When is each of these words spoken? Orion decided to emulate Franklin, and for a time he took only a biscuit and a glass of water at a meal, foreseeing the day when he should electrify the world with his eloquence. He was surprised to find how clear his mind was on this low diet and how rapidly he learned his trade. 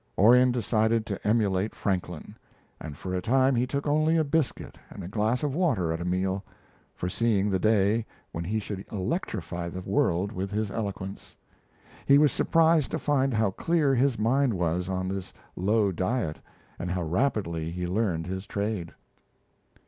Orion 0.17 0.51
decided 0.51 1.05
to 1.05 1.27
emulate 1.27 1.75
Franklin, 1.75 2.35
and 2.79 2.97
for 2.97 3.13
a 3.13 3.21
time 3.21 3.53
he 3.55 3.67
took 3.67 3.85
only 3.85 4.17
a 4.17 4.23
biscuit 4.23 4.75
and 4.89 5.03
a 5.03 5.07
glass 5.07 5.43
of 5.43 5.53
water 5.53 5.93
at 5.93 6.01
a 6.01 6.05
meal, 6.05 6.43
foreseeing 6.95 7.51
the 7.51 7.59
day 7.59 8.07
when 8.31 8.43
he 8.43 8.57
should 8.59 8.83
electrify 8.91 9.69
the 9.69 9.83
world 9.83 10.31
with 10.31 10.49
his 10.49 10.71
eloquence. 10.71 11.35
He 12.07 12.17
was 12.17 12.31
surprised 12.31 12.89
to 12.89 12.97
find 12.97 13.31
how 13.31 13.51
clear 13.51 13.93
his 13.93 14.17
mind 14.17 14.55
was 14.55 14.89
on 14.89 15.07
this 15.07 15.31
low 15.55 15.91
diet 15.91 16.39
and 16.79 16.89
how 16.89 17.03
rapidly 17.03 17.69
he 17.69 17.85
learned 17.85 18.25
his 18.25 18.47
trade. 18.47 18.95